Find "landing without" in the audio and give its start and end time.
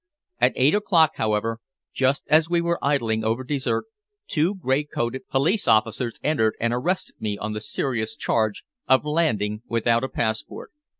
9.05-10.03